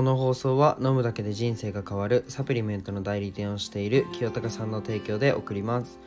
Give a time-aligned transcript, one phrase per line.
[0.00, 5.98] この放送は飲むだけで人生が変わるサプリメントの代理店をしている清高さんの提供で送ります、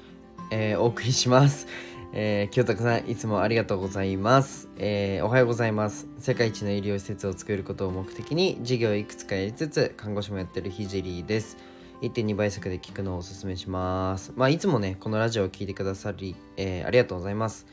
[0.49, 1.67] えー、お送りします、
[2.11, 6.07] えー、清高さんいつもありがとうございます、えー、おはようございます。
[6.17, 11.57] 世界一の医療施設を作ることを目的に事業いくつかやりつつ看護師もやってるひじりです。
[12.01, 14.33] 1.2倍速で聞くのをおすすめします。
[14.35, 17.67] まあいつもねこのラジオを聞いてくださり、えー、ありがとうございます。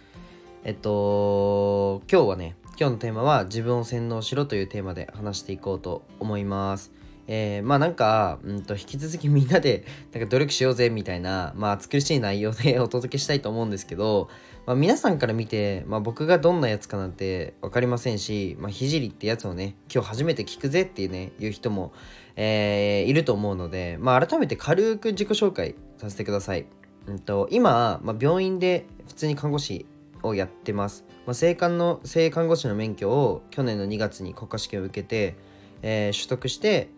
[0.65, 6.91] えっと今日はね今日のテーマは自分を洗脳しろというテーマで話していこうと思います。
[7.27, 9.85] えー、まあなんか、うんと、引き続きみんなで
[10.15, 14.31] なんか努力しようぜみたいな、まあ暑苦しい内容でお届けしたいと思うんですけど、
[14.65, 21.93] まあ、皆さんから見て、まあ、僕がどんなやつかなんて分かりませんし、まあ、ってやつをね、今日初めて聞くぜっていうね、いう人も、
[22.37, 26.65] えー、いると思うので、まあ改めて軽く自己紹介させてください。
[27.09, 29.85] うんと、今、まあ、病院で普通に看護師
[30.23, 31.05] をやってます。
[31.27, 35.37] まあ、性看の性看護師の免許を去年の2月に国家試験を受けて、
[35.83, 36.91] えー、取得して、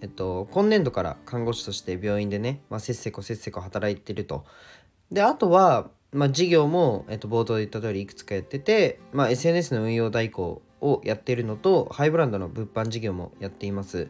[0.00, 4.44] えっと、今年度から看護師として病院でね、まあ、せっせこせっせこ働いてると。
[5.10, 14.08] であとは、まあ、事業も、えっと、冒頭で言った通りいくつかやってて、まあ、SNS の運用代行をやっているのとハイブランドの物販事業もやっています。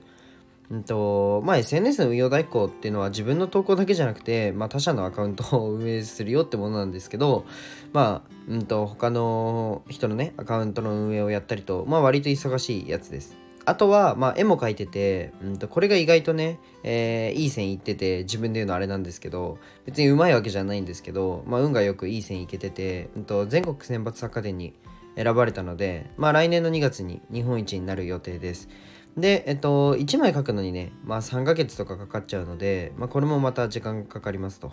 [0.71, 7.45] うんとまあ、SNS の運用代行っていうのは自分の投稿だけじゃなくて、まあ、他社のアカウントを運営するよってものなんですけど、
[7.93, 13.37] まあ、うんと他の人のねアカウントの運営をやったりと、まあ、割と忙しいやつです。
[13.67, 24.75] あとは、まあ、絵も描いてて、うん、とこれが意外とね、えーいい線いってて自分で言うのあれなんですけど別にうまいわけじゃないんですけど、まあ、運がよくいい線いけてて、うん、と全国選抜作家電に
[25.17, 28.69] 選ばれたので、まあ、来年の2月に日本一になる予定です。
[29.17, 34.73] で、えっと、1枚書くのにね、まあ3ヶ月とかかかっちゃうので、まあこれもまた時間がかかりますと。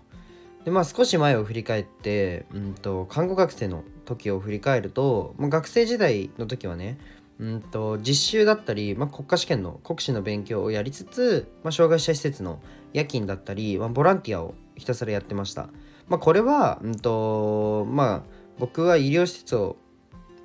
[0.66, 6.98] で、まあ少し前を振り返って、うんと、看護学生の時を振り返ると、まあ、学生時代の時はね、
[7.40, 12.60] うんと、実習だったり、まあ、国家試験の国試の勉強をやりつつ、まあ、障害者施設の
[12.94, 15.70] 夜勤だったり、まあ、ボランティアをひたすらやってました。
[16.08, 18.22] まあこれは、うんと、まあ
[18.60, 19.78] 僕は医療施設を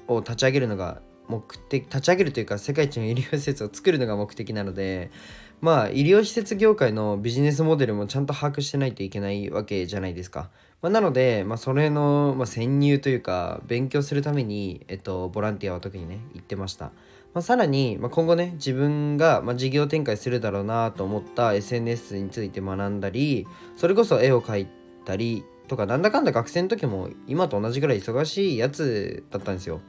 [0.08, 5.10] を立ち上げるのが目的立ち上げるというか世界一の医療施設を作るのが目的なので
[5.60, 10.50] まあ医療施設業界のビジネスモデルもちゃんと把握してないといけないわけじゃないですか。
[10.82, 16.92] まあ、なので、まあ、それの、まあ、潜入というか勉強するために、えっと、ボランティアは特にね行ってました。
[17.32, 24.66] まあ、さらに、まあ、今後ね自分が、まあ、事業展開するだろうなと思った SNS について学んだりそれこそ絵を描い
[25.04, 29.80] たりとかなんだかんだ学生の時も今と同じぐらい忙しいやつだったんですよ。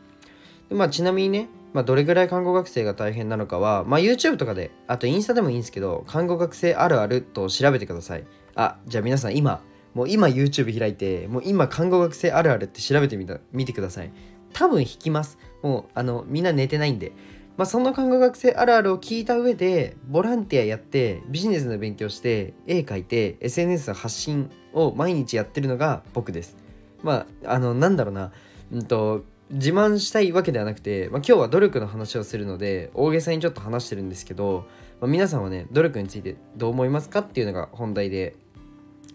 [0.70, 8.26] まあ、ちなみにね、まあ、どれぐらい看護学生が大変なのかは、まあ、YouTube とかであとインスタでもいいんですけど看護学生あるあると調べてください。
[8.56, 9.62] あじゃあ皆さん今
[9.94, 14.12] もう今 YouTube 開いてもう今看護学生あるあるって調べてみた見てください。
[14.54, 15.38] 多分引きます。
[15.62, 17.12] もうあのみんな寝てないんで。
[17.58, 26.56] まあ、その看護学生あるあるを聞いた上でボランティアやってビジネスの勉強して絵描いて SNS の発信を毎日やってるのが僕です。
[27.02, 28.32] まああのなんだろうな。
[28.72, 34.66] うんと自慢したいわけではなくて、まあ、今日は努力の話をするので大げさにちょっと話してるんですけど、
[35.00, 38.36] まあ、皆さんはね努力についてどう思いますかっていうのが本題で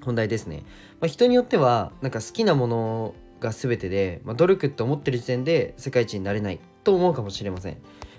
[0.03, 0.65] 本題ですね、
[1.00, 7.75] まあ、人によってはなんか好きなものが全てで、まあ、努力って思ってる時点で世界一になれないと思うかもしれません、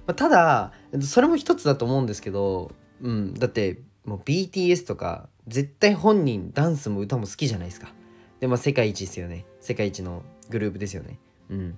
[0.05, 7.91] まあ、ただそれも一つだと思うんですけど、うん、だってもう BTS とか絶対本人ダンスも歌も好きじゃないですか。
[8.39, 9.45] でまあ世界一ですよね。
[9.61, 11.19] 世界一のグループですよね。
[11.49, 11.77] うん。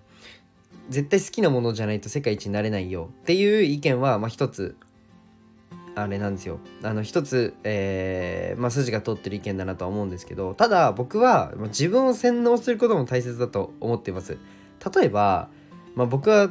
[0.89, 4.75] 絶対好きなものじゃないと世界一になれないよっていう意見はまあ一つ
[5.95, 6.59] あれなんですよ。
[6.83, 14.37] あの一つ、えーまあ、筋が通ってる意見だなとは思うんですけどただ僕はま自分を洗脳することも大切だと思っています。
[14.93, 15.49] 例えば、
[15.95, 16.49] まあ、僕は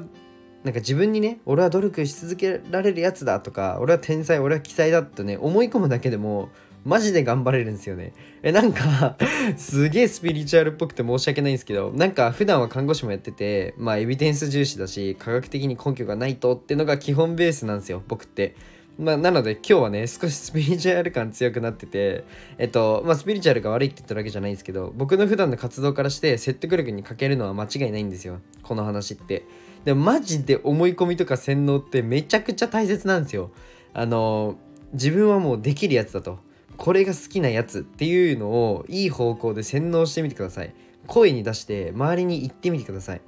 [0.65, 6.49] なんか自分にね俺は努力し続けられるやつだとか俺は天才俺は奇才だとね思い込むだけでも
[6.85, 8.13] マジで頑張れるんですよね。
[8.43, 9.17] え、なんか
[9.57, 18.55] すげえスピリチュアルっぽくて申し訳ないんですけど、なんか普段は看護師もやってて、まあエビデンス重視だし、科学的に根拠がないとっていうのが基本ベースなんですよ、僕って。
[18.97, 22.25] まあ、なので今日はね、少しスピリチュアル感強くなってて、
[22.59, 29.45] えっと、まあスピリチュアルが悪いって言ってるわけじゃないんですけど、僕の普段の活動からして説得力に欠けるのは間違いないんですよ、この話って。
[29.85, 33.51] でもマジで思い込みとか洗脳ってめちゃくちゃ大切なんですよ。
[33.95, 34.59] あの、
[34.93, 36.39] 自分はもうできるやつだと。
[36.77, 40.75] これが好きなやつっていうのをいい方向で洗脳してみてください。
[41.07, 43.21] 声に出して周りに言ってみてください。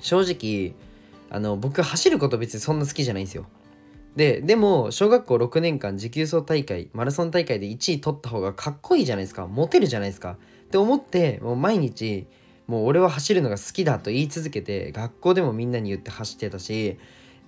[0.00, 0.74] 正直
[1.30, 3.46] あの僕走ること別にそんな好きじゃないんですよ。
[4.16, 9.46] ででも小学校6年間持久走大会マラソン大会で1位取った方がかっこいいじゃないですか。
[9.46, 10.36] モテるじゃないですか。
[10.66, 12.26] って思ってもう毎日
[12.66, 16.98] もう俺は走るのが好きだと言い続けて学校でもみんなに言って走ってたし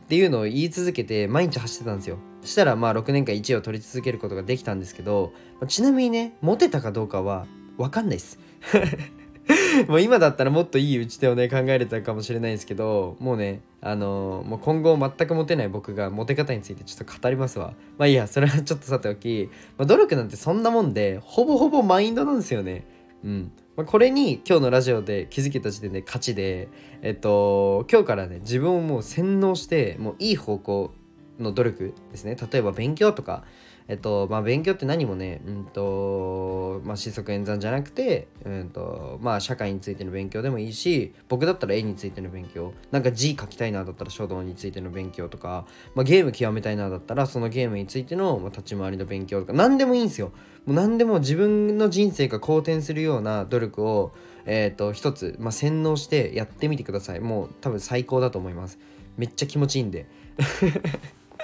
[0.06, 2.18] っていうのを言い続けて毎日走ってたんですよ。
[2.44, 5.32] したらまあ6年間1位を取り続けることができたんですけど
[5.66, 8.38] ちなみにねモテたかどうかは分かんないです。
[9.88, 17.74] もう今だったらもっといい打ち手をね考えれたかもしれないですけどもうねあのー、もう今後全くモテない僕がモテ方についてちょっと語りますわ。
[17.98, 22.86] まあいいやそれはちょっとさておき、まあ、努力なんてそんなもんでほぼほぼマインドなんですよね。
[23.24, 23.52] うん。
[23.76, 26.68] まあ、これに今日のラジオで気づけた時点で勝ちで
[27.02, 30.94] えっと今日からね自分をもう洗脳してもういい方向
[31.38, 32.36] の努力ですね。
[32.50, 33.44] 例えば勉強とか
[33.88, 50.32] えっとまあ勉強って何もねうんとまあ四則演算じゃなくてうんとまあ社会についての勉強でもいいし僕だったら絵についての勉強なんか字書きたいなだったら書道についての勉強とか、まあ、ゲーム極めたいなだったらそのゲームについての、まあ、立ち回りの勉強とか何でもいいんですよ。
[50.66, 54.12] もう何でも自分の人生が好転するような努力を
[54.46, 57.20] えっ、と一つ、まあ、洗脳してやってみてください。
[57.20, 58.78] もう多分最高だと思います。
[59.16, 60.06] めっちゃ気持ちいいんで。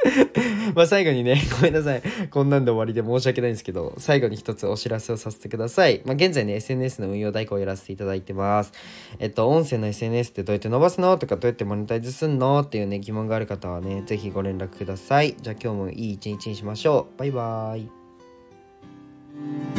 [0.75, 2.03] まあ最後にね、 ごめんなさい。
[2.31, 6.03] こんなんで終わりで申し訳ないんですけど、最後に一つお知らせをさせてください。
[6.05, 8.73] まあ現在ね、SNS の運用代行をやらせていただいてます。
[9.19, 15.37] えっと、音声の SNS ってどうやって伸ばすのとか、どうやってモネタイズすんのっていうね、疑問がある方はね、ぜひご連絡ください。
[15.41, 17.19] じゃあ今日もいい一日にしましょう。
[17.19, 17.79] バイバー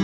[0.00, 0.03] イ。